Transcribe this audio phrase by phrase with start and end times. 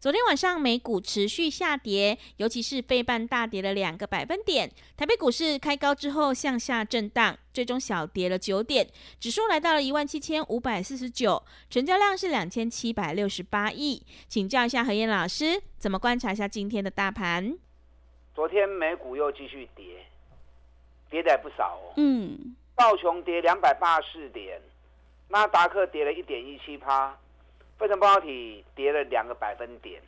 [0.00, 4.70] 昨天晚上美股持续下跌，尤其是费半大跌了两个百分点。
[4.96, 8.88] 台北股市开高之后向下震荡，最终小跌了九点，
[9.18, 14.00] 指数来到了一万七千五百四十九，成交量是两千七百六十八亿。
[14.28, 17.58] 请教一下何燕老师，怎么观察一下今天的大盘？
[18.36, 20.06] 昨天美股又继续跌，
[21.10, 21.94] 跌的不少哦。
[21.96, 24.62] 嗯，道琼跌两百八十四点，
[25.30, 27.18] 纳达克跌了一点一七趴。
[27.78, 30.02] 费城半导体跌了两个百分点，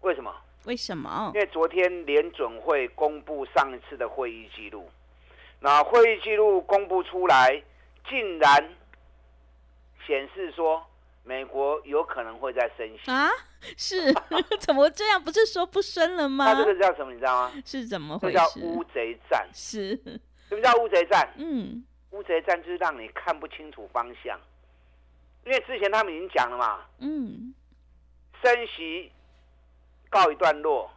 [0.00, 0.34] 为什么？
[0.64, 1.30] 为什么？
[1.34, 4.90] 因为昨天联准会公布上一次的会议记录，
[5.60, 7.62] 那会议记录公布出来，
[8.08, 8.74] 竟然
[10.06, 10.84] 显示说
[11.22, 13.30] 美国有可能会再升息啊？
[13.76, 14.12] 是？
[14.58, 15.22] 怎么这样？
[15.22, 16.52] 不是说不升了吗？
[16.52, 17.12] 那这个叫什么？
[17.12, 17.52] 你知道吗？
[17.64, 18.38] 是怎么回事？
[18.38, 19.48] 这叫乌贼战。
[19.52, 19.94] 是？
[20.48, 21.28] 什么叫乌贼战？
[21.36, 24.38] 嗯，乌贼战就是让你看不清楚方向。
[25.44, 27.54] 因为之前他们已经讲了嘛，嗯，
[28.42, 29.12] 升息
[30.08, 30.90] 告一段落，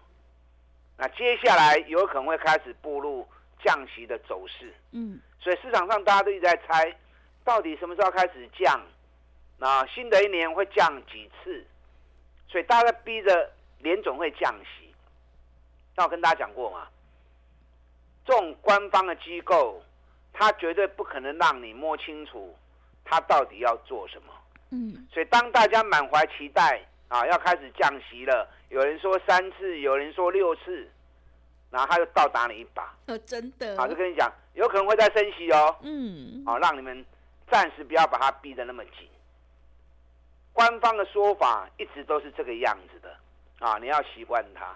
[0.98, 3.28] 那接下来有可能会开始步入
[3.64, 6.96] 降息的走势，嗯，所以市场上大家都一直在猜，
[7.44, 8.82] 到底什么时候开始降？
[9.58, 11.66] 那新的一年会降几次？
[12.48, 14.94] 所以大家逼着联总会降息。
[15.96, 16.88] 那我跟大家讲过嘛，
[18.26, 19.82] 这种官方的机构，
[20.32, 22.56] 他绝对不可能让你摸清楚。
[23.10, 24.34] 他到底要做什么？
[24.72, 30.90] 嗯，所以当大家满怀期待啊，要开始降息了，有人说三次，有人说六次，
[31.72, 32.94] 然后他又倒打你一把。
[33.08, 33.78] 哦，真的。
[33.78, 35.76] 啊，就跟你讲，有可能会再升息哦。
[35.84, 36.44] 嗯。
[36.46, 37.06] 啊，让你们
[37.50, 39.08] 暂时不要把它逼得那么紧。
[40.52, 43.16] 官方的说法一直都是这个样子的
[43.60, 44.76] 啊，你要习惯它。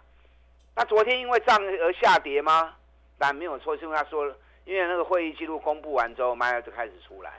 [0.73, 2.73] 那昨天因为这样而下跌吗？
[3.17, 4.25] 但没有错，是因为他说，
[4.63, 7.33] 因为那个会议记录公布完之后，卖压就开始出来。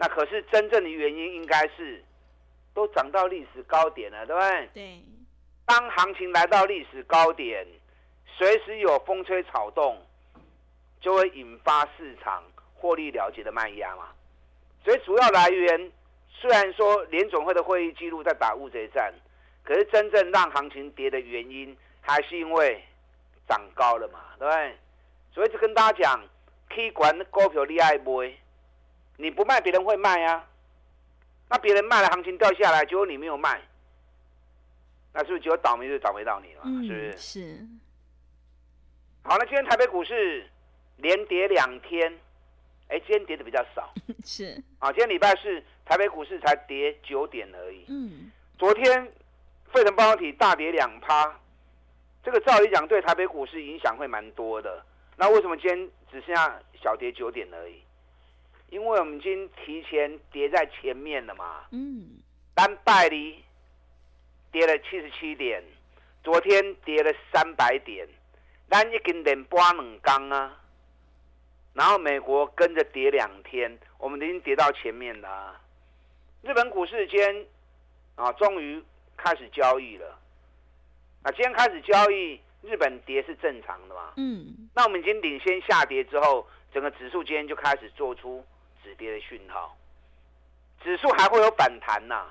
[0.00, 2.02] 那可是真正的原因应该是，
[2.72, 4.70] 都涨到历史高点了，对不对？
[4.72, 5.02] 对。
[5.66, 7.66] 当行情来到历史高点，
[8.24, 10.02] 随时有风吹草动，
[11.02, 12.42] 就会引发市场
[12.74, 14.08] 获利了结的卖压嘛。
[14.82, 15.92] 所以主要来源
[16.30, 19.12] 虽然说联总会的会议记录在打乌贼战，
[19.62, 22.82] 可是真正让行情跌的原因，还是因为
[23.46, 24.76] 涨高了嘛，对不对？
[25.34, 26.24] 所以就跟大家讲
[26.70, 28.34] ，K 管股票你爱买。
[29.20, 30.46] 你不卖，别人会卖啊。
[31.48, 33.60] 那别人卖了，行情掉下来，结果你没有卖，
[35.12, 36.62] 那是不是只有倒霉就倒霉到你了？
[36.86, 37.18] 是不是？
[37.18, 37.66] 是。
[39.22, 40.48] 好，那今天台北股市
[40.96, 42.18] 连跌两天，
[42.88, 43.92] 哎，今天跌的比较少。
[44.24, 44.62] 是。
[44.78, 47.84] 啊，今天礼拜四台北股市才跌九点而已。
[47.88, 48.30] 嗯。
[48.58, 49.12] 昨天
[49.72, 51.34] 费城半导体大跌两趴，
[52.22, 54.84] 这个照理讲对台北股市影响会蛮多的。
[55.16, 57.82] 那为什么今天只剩下小跌九点而已？
[58.70, 62.20] 因为我们已经提前跌在前面了嘛，嗯，
[62.54, 63.44] 单拜里
[64.52, 65.62] 跌了七十七点，
[66.22, 68.06] 昨天跌了三百点，
[68.70, 70.56] 咱已经连八两缸啊，
[71.74, 75.60] 然后美国跟着跌两天，我们已经跌到前面了。
[76.42, 77.44] 日本股市间
[78.14, 78.82] 啊，终于
[79.16, 80.16] 开始交易了。
[81.22, 84.12] 啊，今天开始交易，日本跌是正常的嘛？
[84.16, 88.44] 嗯，那我们已经领先下跌之后，整个指数今天就开始做出。
[88.82, 89.76] 止跌的讯号，
[90.82, 92.26] 指数还会有反弹呐？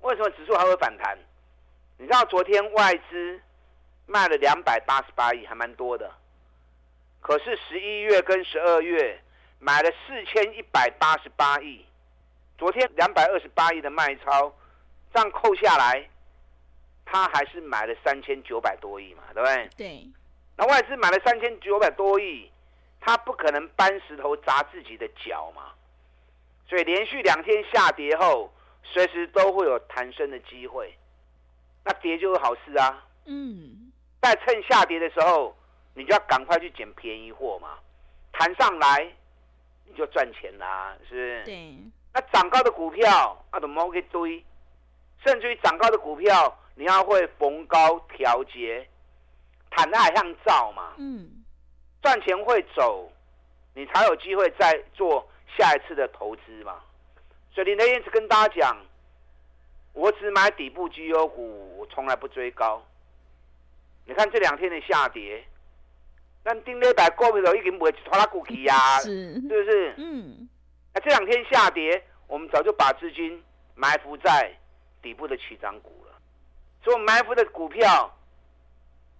[0.00, 1.18] 为什么指数还会反弹？
[1.96, 3.40] 你知道昨天外资
[4.06, 6.10] 卖了两百八十八亿，还蛮多的。
[7.20, 9.20] 可是十一月跟十二月
[9.58, 11.84] 买了四千一百八十八亿，
[12.56, 14.54] 昨天两百二十八亿的卖超，
[15.12, 16.08] 这样扣下来，
[17.04, 19.68] 他还是买了三千九百多亿嘛，对不对？
[19.76, 20.06] 对。
[20.56, 22.50] 那外资买了三千九百多亿。
[23.00, 25.72] 他不可能搬石头砸自己的脚嘛，
[26.68, 28.52] 所以连续两天下跌后，
[28.82, 30.94] 随时都会有弹升的机会，
[31.84, 33.04] 那跌就是好事啊。
[33.26, 35.56] 嗯，在趁下跌的时候，
[35.94, 37.78] 你就要赶快去捡便宜货嘛，
[38.32, 39.10] 弹上来
[39.86, 41.44] 你就赚钱啦，是不是？
[41.44, 41.76] 对。
[42.12, 44.44] 那涨高的股票，那怎么可以堆？
[45.24, 48.88] 甚至于涨高的股票，你要会逢高调节，
[49.70, 50.94] 弹爱向造嘛。
[50.98, 51.37] 嗯。
[52.08, 53.12] 赚钱会走，
[53.74, 55.28] 你才有机会再做
[55.58, 56.80] 下一次的投资嘛。
[57.52, 58.78] 所以林德燕是跟大家讲，
[59.92, 62.82] 我只买底部绩优股，我从来不追高。
[64.06, 65.44] 你看这两天的下跌，
[66.44, 69.94] 那丁磊百股票都已经不会拖拉股去呀，是是不是？
[69.98, 70.48] 嗯，
[70.94, 73.44] 那这两天下跌，我们早就把资金
[73.74, 74.50] 埋伏在
[75.02, 76.18] 底部的起涨股了。
[76.82, 78.10] 所以我们埋伏的股票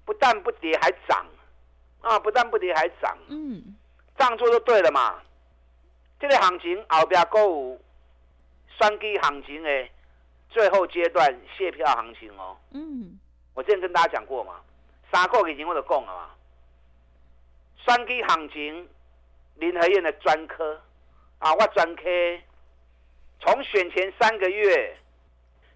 [0.07, 1.27] 不但不跌，还涨
[2.01, 2.19] 啊！
[2.19, 3.17] 不但不跌，还涨。
[3.29, 3.77] 嗯，
[4.17, 5.21] 这样做就对了嘛。
[6.21, 7.81] 这个行情后边购物
[8.77, 9.89] 双击行情的
[10.51, 12.57] 最后阶段卸票行情哦。
[12.73, 13.19] 嗯，
[13.55, 14.61] 我之前跟大家讲过嘛，
[15.13, 16.31] 三个月前我就讲了嘛。
[17.85, 18.89] 双击行情，
[19.55, 20.81] 林和燕的专科
[21.39, 22.03] 啊，我专科
[23.41, 24.97] 从选前三个月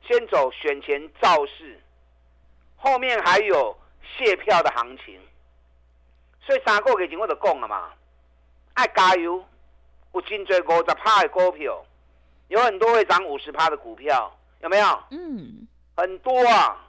[0.06, 1.80] 先走选前造势，
[2.76, 3.76] 后面还有
[4.16, 5.20] 卸票的行情，
[6.44, 7.90] 所以三个月前我就讲了嘛，
[8.74, 9.44] 爱加油，
[10.12, 11.84] 有真侪五十趴的股票，
[12.48, 15.02] 有很多会涨五十趴的股票，有没有？
[15.10, 15.66] 嗯，
[15.96, 16.84] 很多啊，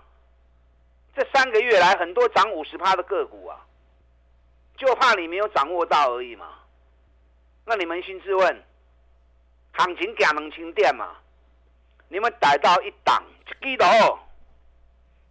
[1.16, 3.60] 这三个月来很多涨五十趴的个股啊，
[4.76, 6.48] 就怕你没有掌握到而已嘛。
[7.66, 8.64] 那你扪心自问，
[9.74, 11.16] 行情行两千点嘛，
[12.10, 13.86] 你们逮到一档一记录，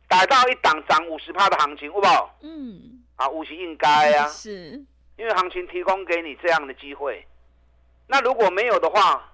[0.08, 2.38] 逮到一档涨五十趴的行情，好不好？
[2.42, 4.84] 嗯，啊，五是应该啊，是，
[5.16, 7.24] 因为行情提供给你这样的机会。
[8.08, 9.32] 那如果没有的话，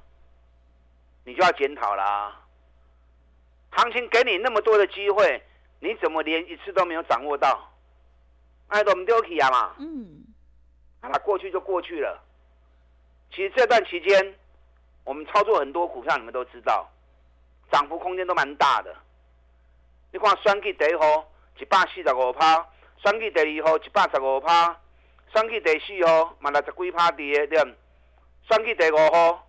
[1.25, 2.39] 你就要检讨啦。
[3.71, 5.43] 行情给你那么多的机会，
[5.81, 7.73] 你怎么连一次都没有掌握到？
[8.69, 9.75] 哎，都唔丢弃啊嘛！
[9.79, 10.23] 嗯，
[11.01, 12.23] 好了，过去就过去了。
[13.31, 14.35] 其实这段期间，
[15.05, 16.87] 我们操作很多股票，你们都知道，
[17.73, 18.95] 涨幅空间都蛮大的。
[20.13, 21.27] 你看，双 K 第一号
[21.59, 22.67] 一百四十五趴，
[23.03, 24.77] 选举第二号一百十五趴，
[25.33, 27.71] 选举第四号嘛六十几趴跌的，对不？
[28.49, 29.47] 选举第五号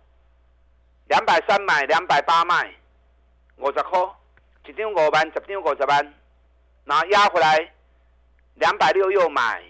[1.08, 2.72] 两百三买，两百八卖，
[3.56, 3.98] 五十块，
[4.66, 6.14] 一张五万，十张五十万，
[6.84, 7.72] 然后压回来
[8.54, 9.62] 两百六又买，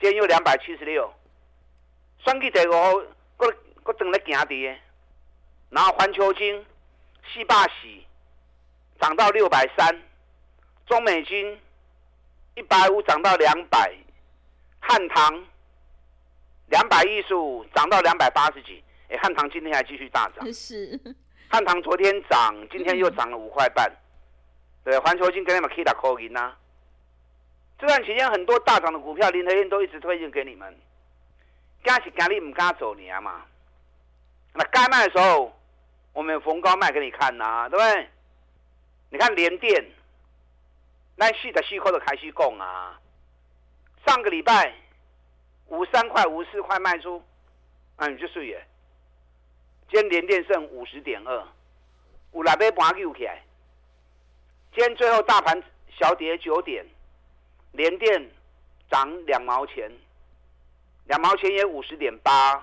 [0.00, 1.12] 今天又两百七十六，
[2.24, 2.92] 选举第五号，
[3.36, 3.52] 搁
[3.82, 4.80] 搁等咧行跌，
[5.70, 6.64] 然后环球金
[7.34, 7.88] 四百四
[9.00, 10.02] 涨到六百三，
[10.86, 11.60] 中美金
[12.54, 13.92] 一百五涨到两百，
[14.80, 15.44] 汉唐
[16.68, 20.98] 两百一十五涨到两百八十几，哎，汉唐今天还继续大涨， 是，
[21.48, 23.90] 汉唐昨天涨， 今天又涨了五块半，
[24.84, 26.54] 对，环球金跟你们 K 打扣银呐。
[27.78, 30.76] 这段期间很多大涨的股票，林和燕都一直推荐给你们。
[31.82, 33.42] 敢是敢你唔敢走你啊嘛？
[34.52, 35.52] 那该卖的时候，
[36.12, 38.08] 我们有逢高卖给你看呐、对不对？
[39.10, 39.84] 你看联电，
[41.16, 42.98] 那四十四块都开始供啊。
[44.06, 44.74] 上个礼拜
[45.66, 47.22] 五三块、五四块卖出，
[47.96, 48.66] 啊，你就睡耶。
[49.90, 51.46] 今天连电剩五十点二，
[52.32, 53.42] 有来杯盘救起来。
[54.74, 55.62] 今天最后大盘
[55.98, 56.84] 小跌九点。
[57.74, 58.30] 连电
[58.90, 59.90] 涨两毛钱，
[61.06, 62.62] 两毛钱也五十点八，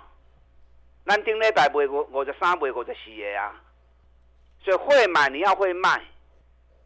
[1.03, 3.59] 咱顶礼拜卖五五十三卖五十四的啊，
[4.63, 5.99] 所以会买你要会卖。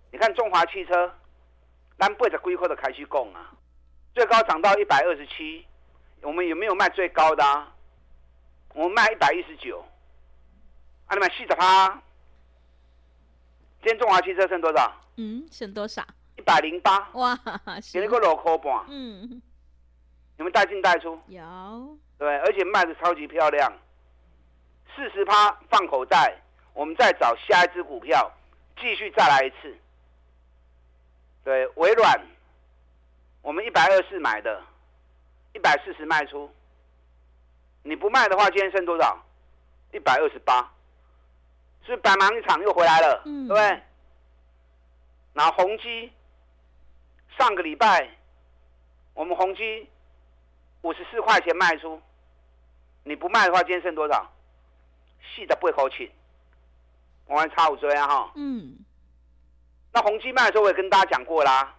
[0.09, 1.13] 你看中华汽车，
[1.97, 3.51] 咱八十几块的开始供啊，
[4.13, 5.65] 最高涨到一百二十七，
[6.21, 7.73] 我们有没有卖最高的、啊？
[8.73, 9.85] 我们卖一百一十九，
[11.05, 11.89] 啊，你买四十趴。
[13.81, 14.91] 今天中华汽车剩多少？
[15.17, 16.01] 嗯，剩多少？
[16.37, 17.07] 一百零八。
[17.13, 17.37] 哇，
[17.93, 19.41] 给了个六块半，嗯，
[20.37, 23.71] 你们带进带出，有，对，而且卖的超级漂亮，
[24.95, 26.35] 四十趴放口袋，
[26.73, 28.31] 我们再找下一只股票，
[28.79, 29.77] 继续再来一次。
[31.43, 32.21] 对，微软，
[33.41, 34.61] 我们一百二十买的，
[35.53, 36.49] 一百四十卖出，
[37.83, 39.21] 你不卖的话，今天剩多少？
[39.91, 40.61] 一百二十八，
[41.85, 43.83] 是不是百忙一场又回来了，嗯对不对？
[45.33, 46.11] 然后宏基，
[47.37, 48.09] 上个礼拜
[49.13, 49.87] 我们宏基
[50.81, 52.01] 五十四块钱卖出，
[53.03, 54.31] 你不卖的话，今天剩多少？
[55.35, 56.09] 四十八块钱，
[57.25, 58.31] 我们差五追啊哈。
[58.35, 58.77] 嗯，
[59.93, 61.75] 那宏基卖的时候，我也跟大家讲过啦，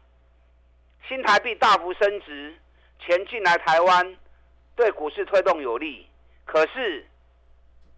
[1.08, 2.54] 新台币大幅升值，
[3.00, 4.16] 钱进来台湾，
[4.76, 6.08] 对股市推动有利。
[6.44, 7.06] 可是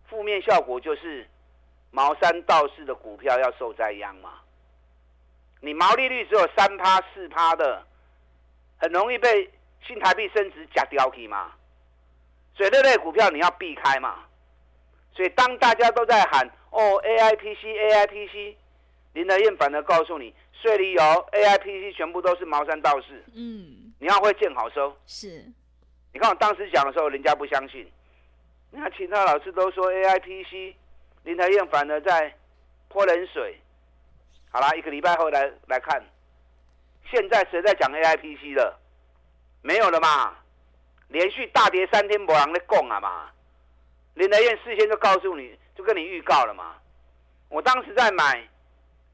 [0.08, 1.28] 负面效果就是
[1.90, 4.40] 毛山道士的股票要受灾殃嘛。
[5.60, 7.84] 你毛利率只有三趴四趴的，
[8.78, 9.50] 很容易被
[9.86, 11.52] 新台币升值夹掉去嘛。
[12.56, 14.24] 所以这类股票你要避开嘛。
[15.14, 17.58] 所以当大家都在喊哦 AIPC
[17.90, 18.54] AIPC，
[19.16, 24.94] 林德燕反而告诉你，税里有 AIPC 全部都是茅山道士，嗯，你要会见好收。
[25.06, 25.42] 是，
[26.12, 27.90] 你看我当时讲的时候，人家不相信。
[28.70, 30.74] 你看其他老师都说 AIPC，
[31.24, 32.36] 林德燕反而在
[32.90, 33.58] 泼冷水。
[34.50, 36.04] 好啦，一个礼拜后来来看，
[37.10, 38.78] 现在谁在讲 AIPC 了？
[39.62, 40.36] 没有了嘛？
[41.08, 43.30] 连续大跌三天，没人在供啊嘛？
[44.12, 46.74] 林德燕事先就告诉你，就跟你预告了嘛。
[47.48, 48.46] 我当时在买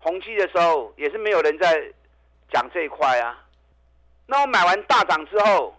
[0.02, 1.80] 宏基的时候，也是没有人在
[2.52, 3.38] 讲这一块啊。
[4.26, 5.74] 那我买完大涨之后，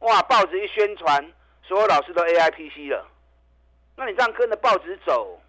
[0.00, 1.32] 哇，报纸一宣传，
[1.62, 3.08] 所有老师都 AIPC 了。
[3.96, 5.40] 那你这样跟着报纸走，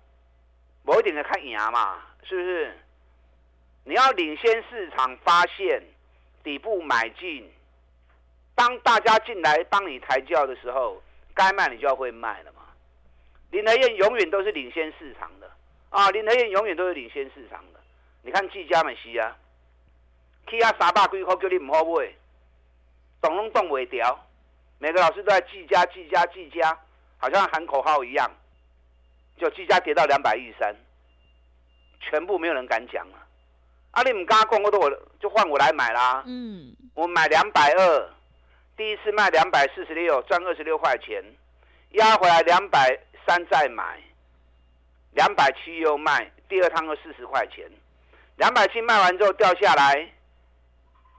[0.84, 2.78] 某一点的看牙嘛，是不是？
[3.84, 5.84] 你要领先市场，发现
[6.44, 7.52] 底部买进。
[8.56, 11.02] 当大家进来帮你抬轿的时候，
[11.36, 12.62] 该卖你就要会卖了嘛。
[13.52, 15.50] 林德燕永远都是领先市场的
[15.90, 16.10] 啊！
[16.12, 17.77] 林德燕永远都是领先市场的。
[18.28, 19.34] 你看季家美是啊，
[20.50, 22.14] 起啊三百几块叫你唔好买，
[23.22, 24.20] 动拢动袂掉。
[24.80, 26.78] 每个老师都在季家、季家、季家，
[27.20, 28.30] 好像喊口号一样。
[29.38, 30.76] 就季家跌到两百一十三，
[32.02, 33.18] 全部没有人敢讲了。
[33.92, 34.92] 啊，你唔敢讲，我都我
[35.22, 36.22] 就换我来买啦。
[36.26, 38.10] 嗯，我买两百二，
[38.76, 41.24] 第一次卖两百四十六，赚二十六块钱，
[41.92, 44.02] 压回来两百三再买，
[45.14, 47.72] 两百七又卖，第二趟又四十块钱，
[48.38, 50.10] 两百七卖完之后掉下来，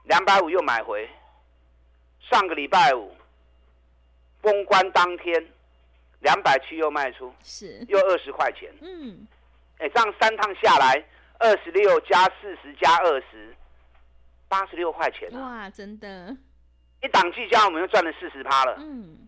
[0.05, 1.07] 两百五又买回。
[2.29, 3.15] 上个礼拜五
[4.41, 5.45] 封关当天，
[6.19, 8.71] 两百七又卖出，是又二十块钱。
[8.81, 9.27] 嗯，
[9.79, 11.03] 哎，这样三趟下来，
[11.39, 13.55] 二十六加四十加二十，
[14.47, 15.29] 八十六块钱。
[15.33, 16.35] 哇，真的！
[17.01, 18.75] 一档计价，我们又赚了四十趴了。
[18.79, 19.27] 嗯，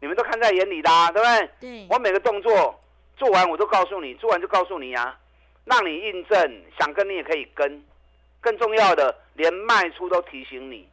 [0.00, 1.50] 你们都看在眼里啦，对不对？
[1.60, 1.86] 对。
[1.90, 2.78] 我每个动作
[3.16, 5.18] 做完，我都告诉你，做完就告诉你啊，
[5.68, 6.62] 让你印证。
[6.78, 7.84] 想跟你也可以跟，
[8.40, 10.88] 更重要的，连卖出都提醒你。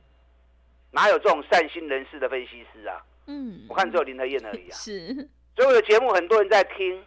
[0.91, 3.01] 哪有这种善心人士的分析师啊？
[3.27, 4.75] 嗯，我看只有林德燕而已啊。
[4.77, 7.03] 是，所有的节目很多人在听，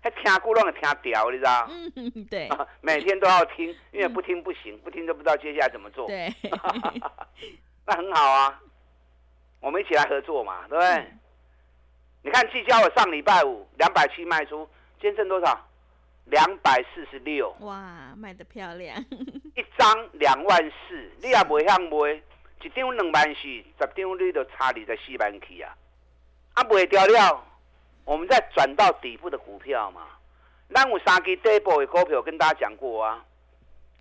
[0.00, 1.68] 还听古乱的听屌，你知道？
[1.70, 2.48] 嗯，对。
[2.80, 6.06] 每天都要听，因为不听不行，不听就不知道接下来怎么做。
[6.06, 6.32] 对。
[7.86, 8.60] 那很好啊，
[9.60, 11.06] 我们一起来合作嘛，对不对？
[12.22, 14.68] 你看，聚焦我上礼拜五两百七卖出，
[15.00, 15.66] 今天挣多少？
[16.26, 17.54] 两百四十六。
[17.60, 18.96] 哇，卖的漂亮。
[19.56, 22.22] 一张两万四，你也不想卖？
[22.62, 25.76] 一张两万四，十张你都差二十四万去啊！
[26.54, 27.44] 啊，卖掉了，
[28.04, 30.02] 我们再转到底部的股票嘛。
[30.74, 33.24] 咱有三支底部的股票跟大家讲过啊，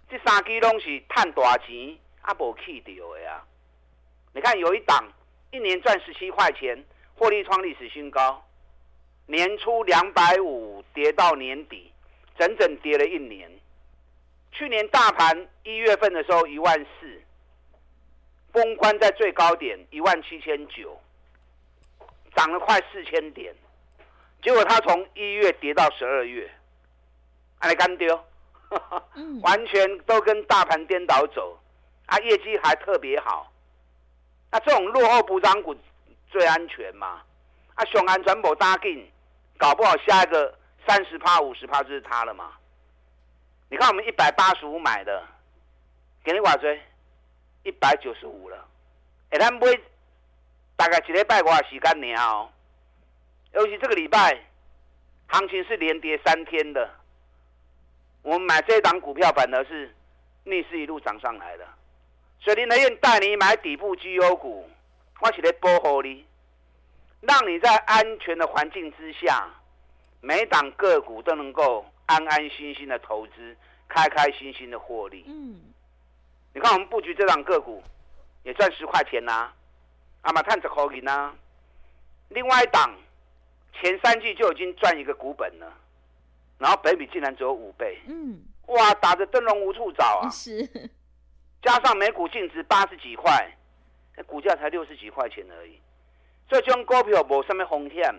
[0.10, 3.46] 这三支拢是赚大钱啊，无去掉的啊。
[4.34, 5.08] 你看有一档
[5.52, 8.44] 一年赚十七块钱，获利创历史新高，
[9.28, 11.92] 年初两百五跌到年底，
[12.38, 13.50] 整整跌了一年。
[14.52, 17.22] 去年大盘一月份的时候一万四。
[18.54, 20.98] 封关在最高点一万七千九，
[22.34, 23.54] 涨了快四千点，
[24.42, 26.50] 结果它从一月跌到十二月，
[27.60, 28.18] 还干丢，
[29.44, 31.60] 完全都跟大盘颠倒走，
[32.06, 33.52] 啊，业绩还特别好，
[34.50, 35.76] 那这种落后补涨股
[36.30, 37.24] 最安全嘛，
[37.74, 39.06] 啊，雄安全部搭进，
[39.58, 42.52] 搞不好下一个三十趴五十趴就是它了嘛，
[43.70, 45.24] 你看我们一百八十五买的，
[46.24, 46.82] 给你挂追。
[47.64, 48.64] 一百九十五了，
[49.32, 49.82] 哎，他们买
[50.76, 52.48] 大概一礼拜外时间年哦，
[53.54, 54.40] 尤其这个礼拜
[55.26, 56.88] 行情是连跌三天的，
[58.22, 59.92] 我们买这档股票反而是
[60.44, 61.68] 逆势一路涨上来的。
[62.40, 64.70] 所以林德燕带你买底部绩优股，
[65.22, 66.24] 我是来保护你，
[67.22, 69.50] 让你在安全的环境之下，
[70.26, 73.56] 每档个股都能够安安心心的投资，
[73.88, 75.24] 开开心心的获利。
[75.28, 75.62] 嗯。
[76.52, 77.84] 你看我们布局这档个股，
[78.42, 79.52] 也赚十块钱呐，
[80.22, 81.32] 阿玛探子口银呐。
[82.30, 82.92] 另外一档，
[83.74, 85.72] 前三季就已经赚一个股本了，
[86.58, 90.30] 然后本比竟然只有五倍，嗯，哇，打着灯笼无处找啊。
[90.32, 90.68] 是，
[91.62, 93.56] 加上每股净值八十几块，
[94.18, 95.80] 那股价才六十几块钱而已。
[96.50, 98.12] 这种股票无什么风险，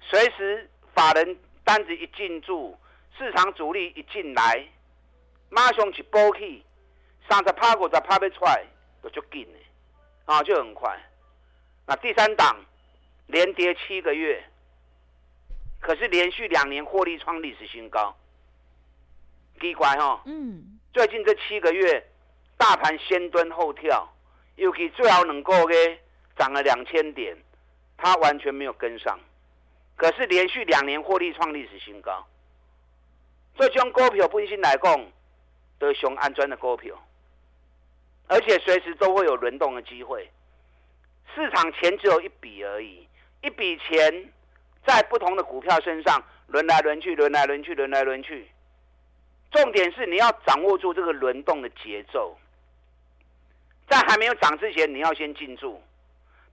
[0.00, 2.76] 随时法人单子一进驻，
[3.16, 4.66] 市场主力一进来，
[5.48, 6.64] 马上去补起。
[7.30, 8.64] 三十趴股再趴不出来，
[9.00, 10.98] 就就紧的，啊，就很快。
[11.86, 12.56] 那第三档
[13.28, 14.42] 连跌七个月，
[15.78, 18.12] 可是连续两年获利创历史新高，
[19.60, 20.20] 奇怪哈。
[20.26, 20.80] 嗯。
[20.92, 22.04] 最近这七个月，
[22.56, 24.12] 大盘先蹲后跳，
[24.56, 26.00] 尤其最后能够月
[26.36, 27.36] 涨了两千点，
[27.96, 29.16] 它完全没有跟上。
[29.98, 32.24] 可是连续两年获利创历史新高，
[33.56, 35.06] 所以将股票本身来讲，
[35.78, 36.96] 都是安全的股票。
[38.28, 40.30] 而且随时都会有轮动的机会，
[41.34, 43.08] 市场钱只有一笔而已，
[43.42, 44.32] 一笔钱
[44.86, 48.48] 在不同的股票身上轮来轮去，轮来轮去，轮来轮去。
[49.50, 52.38] 重点是你要掌握住这个轮动的节奏，
[53.88, 55.82] 在还没有涨之前，你要先进驻。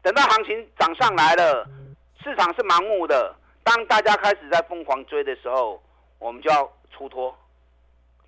[0.02, 1.70] 等到行情涨上来了，
[2.26, 3.36] 市场是盲目的。
[3.64, 5.80] 当大家开始在疯狂追的时候，
[6.18, 7.38] 我们就要出脱，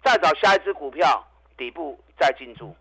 [0.03, 1.25] 再找下一只股票
[1.57, 2.75] 底部再进驻。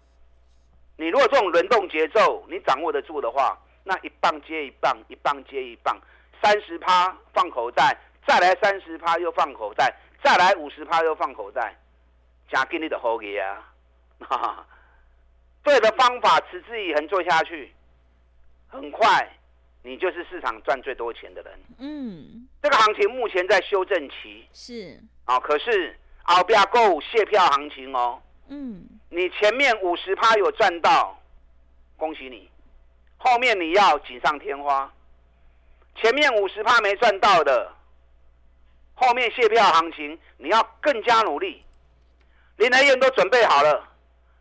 [0.99, 5.99] 你如果这种轮动节奏你掌握得住的话，那一棒接一棒，一棒接一棒，
[6.43, 7.97] 三十趴放口袋，
[8.27, 9.95] 再来三十趴又放口袋。
[10.23, 11.75] 再来五十趴又放口袋，
[12.51, 13.73] 加给你的后给啊！
[15.63, 17.73] 对的方法持之以恒做下去，
[18.69, 19.29] 很快
[19.87, 21.53] 你就是市场赚最多钱的人。
[21.79, 28.21] 嗯，这个行情目前在修正期，是啊，可是后边够卸票行情哦。
[28.49, 31.17] 嗯，你前面五十趴有赚到，
[31.97, 32.51] 恭喜你，
[33.17, 34.93] 后面你要锦上添花。
[35.95, 37.73] 前面五十趴没赚到的。
[38.95, 41.63] 后面卸票行情，你要更加努力。
[42.57, 43.89] 林来燕都准备好了，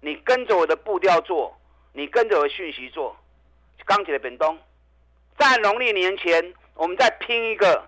[0.01, 1.55] 你跟着我的步调做，
[1.93, 3.15] 你跟着我的讯息做。
[3.85, 4.57] 钢铁的本东，
[5.37, 7.87] 在农历年前，我们再拼一个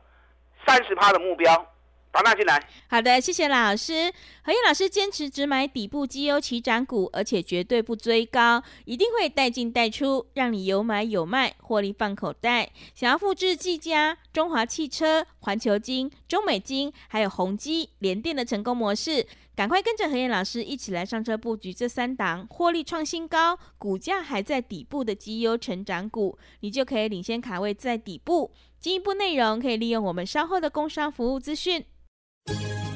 [0.65, 1.73] 三十趴的目标。
[2.11, 2.61] 把那进来。
[2.89, 4.11] 好的，谢谢老师。
[4.43, 12.71] 何燕老师坚持只买底部绩优起涨股，而且绝对不追高，一定会带进带出，让你有买有卖，获利放口袋。
[12.95, 28.51] 想要复制技嘉、中华汽车、环球金、中美金，还有宏基、联电的成功模式，赶快跟着何燕老师一起来上车布局这三档获利创新高、股价还在底部的绩优成长股，你就可以领先卡位在底部。
[28.79, 31.83] 进一步内容可以利用我们稍后的工商服务资讯。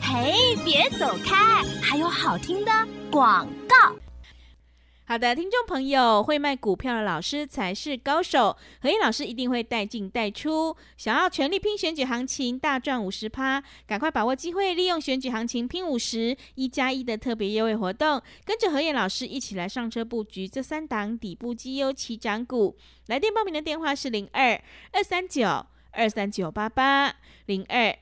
[0.01, 1.63] 嘿，别走开！
[1.81, 2.71] 还有好听的
[3.09, 3.95] 广告。
[5.05, 8.55] 好的，听众朋友，会卖股票的老师才是高手。
[8.81, 10.73] 何燕老师一定会带进带出。
[10.95, 22.77] 想要全力拼选举行情，大赚五十趴，赶快把握机会，利用选举行情拼五十一加一的特别优惠活动，跟着何燕老师一起来上车布局这三档底部绩优起涨股。
[23.07, 24.61] 来电报名的电话是零二
[24.93, 27.13] 二三九二三九八八
[27.47, 27.93] 零二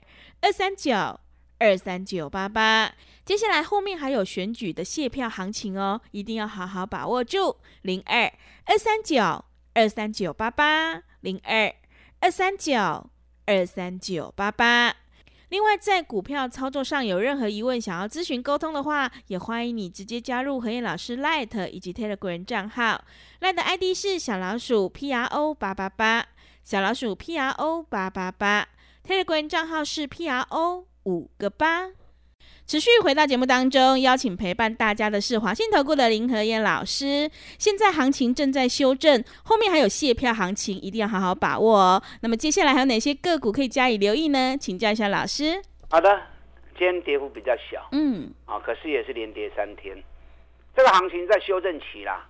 [0.41, 1.19] 二三九。
[1.59, 2.93] 二三九八八，
[3.25, 7.57] 接下来后面还有选举的卸票行情哦，一定要好好把握住。
[7.81, 8.31] 零二
[8.63, 9.43] 二三九
[9.73, 11.75] 二三九八八，零二
[12.21, 13.09] 二三九
[13.45, 14.95] 二三九八八。
[15.49, 23.03] 另外，在股票操作上有任何疑问，想要咨询沟通的话，也欢迎你直接加入何燕老师 Light 以及 Telegram 账号。
[23.41, 26.25] Light 的 ID 是小老鼠 P R O 八八八，
[26.63, 28.67] 小老鼠 P R O 八八八
[29.05, 30.85] ，Telegram 账号是 P R O。
[31.05, 31.87] 五个八，
[32.67, 37.29] 持续回到节目当中，邀请陪伴大家的是华信投顾的林和燕老师。
[37.57, 42.03] 现在行情正在修正，后面还有卸票行情，一定要好好把握哦。
[42.21, 44.55] 那么接下来还有哪些个股可以加以留意呢？
[44.59, 45.61] 请教一下老师。
[45.89, 46.21] 好的，
[46.77, 49.97] 今天跌幅比较小，嗯，啊，可是也是连跌三天，
[50.75, 52.27] 这个行情在修正期啦，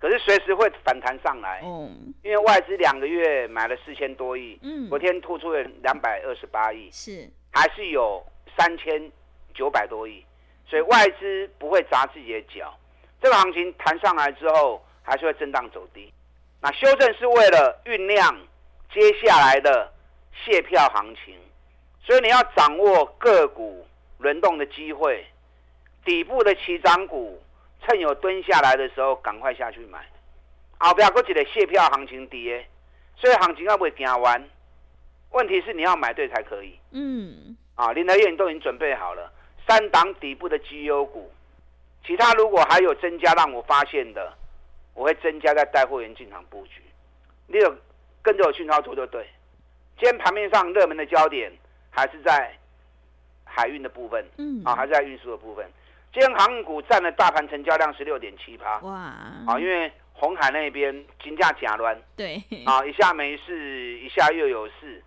[0.00, 7.28] 可是随时会反弹上来，嗯，因为外资两个月买了四千多亿，嗯，昨天吐出了两百二十八亿，是。
[7.56, 8.22] 还是有
[8.54, 9.10] 三千
[9.54, 10.22] 九百多亿，
[10.68, 12.76] 所以外资不会砸自己的脚。
[13.18, 16.12] 这个行情弹上来之后，还是会震荡走低。
[16.60, 18.36] 那修正是为了酝酿
[18.92, 19.90] 接下来的
[20.44, 21.34] 卸票行情，
[22.04, 23.86] 所以你要掌握个股
[24.18, 25.26] 轮动的机会，
[26.04, 27.42] 底部的起涨股，
[27.86, 30.06] 趁有蹲下来的时候赶快下去买。
[30.76, 32.68] 后不要过去的卸票行情跌，
[33.16, 34.46] 所以行情要不会行完。
[35.36, 36.78] 问题是你要买对才可以。
[36.92, 39.30] 嗯，啊，林德燕都已经准备好了
[39.68, 41.30] 三档底部的绩优股，
[42.04, 44.32] 其他如果还有增加让我发现的，
[44.94, 46.80] 我会增加在带货员进场布局。
[47.46, 47.76] 你有
[48.22, 49.26] 跟着我去操作就对。
[49.98, 51.52] 今天盘面上热门的焦点
[51.90, 52.56] 还是在
[53.44, 55.66] 海运的部分，嗯，啊，还是在运输的部分。
[56.12, 58.78] 今天航运股占了大盘成交量十六点七趴。
[58.78, 58.94] 哇，
[59.46, 65.02] 啊，因为红海那边金价假乱，对，啊，一下没事，一下又有事。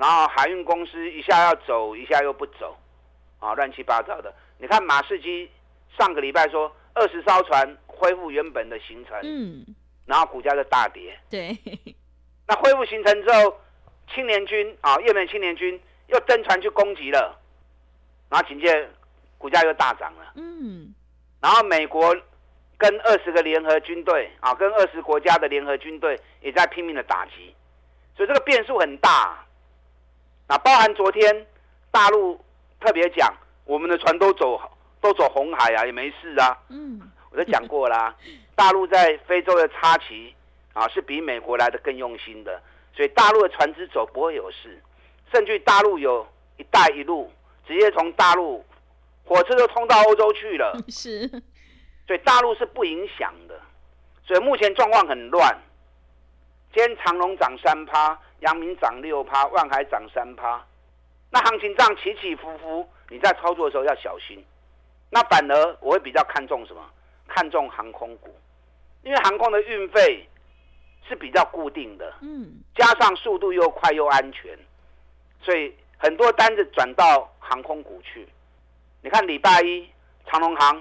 [0.00, 2.74] 然后海运公司一下要走，一下又不走，
[3.38, 4.34] 啊，乱七八糟的。
[4.56, 5.46] 你看马士基
[5.98, 9.62] 上个礼拜说二十艘船恢复原本的行程，嗯，
[10.06, 11.14] 然后股价就大跌。
[11.28, 11.54] 对，
[12.48, 13.60] 那恢复行程之后，
[14.14, 17.38] 青年军啊，越南青年军又登船去攻击了，
[18.30, 18.88] 然后紧接
[19.36, 20.32] 股价又大涨了。
[20.36, 20.94] 嗯，
[21.42, 22.16] 然后美国
[22.78, 27.54] 跟二十个联合军队啊，跟二十国家的联合军队也在拼命的打击，
[28.16, 29.44] 所以这个变数很大。
[30.50, 31.46] 那包含昨天
[31.92, 32.36] 大陆
[32.80, 33.32] 特别讲，
[33.64, 34.60] 我们的船都走
[35.00, 36.58] 都走红海啊，也没事啊。
[36.70, 38.12] 嗯，我都讲过啦。
[38.56, 40.34] 大陆在非洲的插旗
[40.72, 42.60] 啊，啊，是比美国来的更用心的，
[42.92, 44.76] 所以大陆的船只走不会有事，
[45.32, 47.30] 甚至大陆有一带一路，
[47.64, 48.64] 直接从大陆
[49.24, 51.28] 火车都通到欧洲去了， 是，
[52.08, 53.54] 所以大陆是不影响的，
[54.26, 55.56] 所以目前状况很乱。
[56.72, 60.64] 今天长隆涨三趴，阳明涨六趴，万海涨三趴，
[61.30, 64.44] 那行情这样起起伏伏，你在操作的时候要小心。
[65.10, 66.80] 那反而我会比较看重什么？
[67.26, 68.32] 看重航空股，
[69.02, 70.28] 因为航空的运费
[71.08, 74.56] 是比较固定的，嗯，加上速度又快又安全，
[75.42, 78.28] 所以很多单子转到航空股去。
[79.02, 79.88] 你看礼拜一
[80.26, 80.80] 长隆航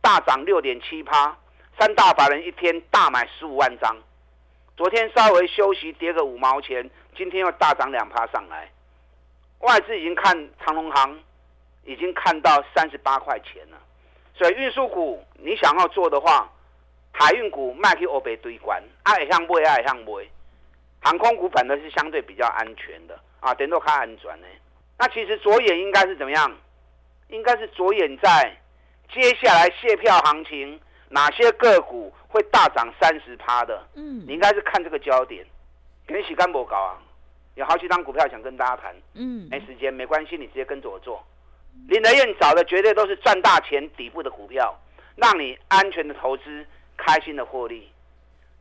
[0.00, 1.36] 大涨六点七趴，
[1.78, 3.96] 三大法人一天大买十五万张。
[4.78, 8.70] 昨天稍微休息，跌个五毛钱，今天又大涨两趴上来。
[9.58, 10.32] 外资已经看
[10.64, 11.18] 长隆行，
[11.82, 13.78] 已经看到三十八块钱了。
[14.36, 16.48] 所以运输股你想要做的话，
[17.10, 20.12] 海运股卖去欧北堆关，爱向买爱向买。
[21.00, 24.46] 航空股反而是相对比较安全的啊，等到看安全呢。
[24.96, 26.56] 那其实着眼应该是怎么样？
[27.30, 28.56] 应该是着眼在
[29.12, 30.80] 接下来卸票行情。
[31.10, 33.82] 哪些个股会大涨三十趴的？
[33.94, 35.44] 嗯，你应该是看这个焦点。
[36.06, 36.98] 给你洗干不搞啊？
[37.54, 38.94] 有好几张股票想跟大家谈。
[39.14, 41.22] 嗯，没时间没关系，你直接跟着我做。
[41.88, 44.76] 林德燕找的绝对都是赚大钱底部的股票，
[45.16, 46.66] 让你安全的投资，
[46.96, 47.90] 开心的获利。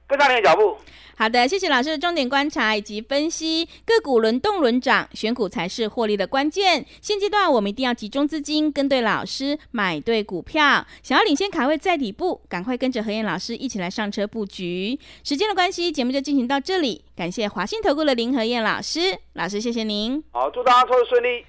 [0.08, 0.78] 跟上你的脚步。
[1.20, 6.86] 好的，谢谢老师的重点观察以及分析，个股轮动轮涨，选股才是获利的关键。
[7.02, 10.86] 现阶段我们一定要集中资金，跟对老师，买对股票。
[11.02, 15.00] 想要领先卡位在底部，赶快跟着何燕老师一起来上车布局。
[15.24, 17.04] 时间的关系，节目就进行到这里。
[17.16, 20.24] 感谢华信投顾的林何燕老师，老师谢谢您。
[20.32, 21.44] 好，祝大家投资顺利。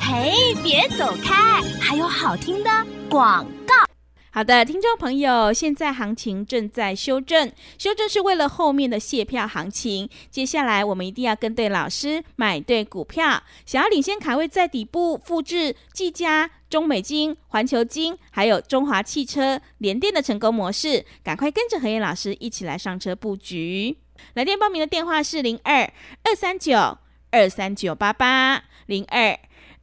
[0.00, 0.32] 嘿，
[0.64, 2.70] 别走开，还有好听的
[3.08, 3.89] 广告。
[4.32, 10.08] 好的，听众朋友，现在行情正在修正，修正是为了后面的卸票行情。
[10.30, 13.42] 接下来我们一定要跟对老师，买对股票。
[13.66, 23.96] 想要领先卡位在底部，复制技嘉、中美金、环球金，还有中华汽车、联电的成功模式，赶快跟着何燕老师一起来上车布局。
[24.34, 25.82] 来电报名的电话是零二
[26.22, 26.98] 二三九
[27.32, 29.36] 二三九八八零二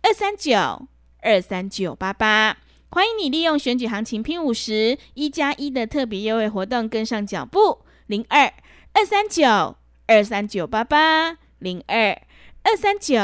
[0.03, 0.87] 二三九
[1.21, 2.55] 二三九八八。
[2.89, 8.45] 欢迎你利用选举行情拼五十一加一的特别优惠活动跟上脚步，零二
[8.93, 9.75] 二三九
[10.07, 12.11] 二三九八八零二
[12.63, 13.17] 二三九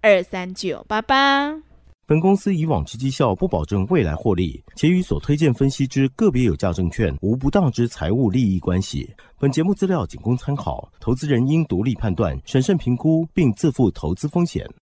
[0.00, 1.62] 二三九八八。
[2.06, 9.10] 本公司以往之绩效不保证未来获利，且与所推荐分析之个别有价证券无不当之财务利益关系。
[9.38, 14.66] 本节目资料仅供参考，投资人应独立判断、审慎评估，并自负投资风险。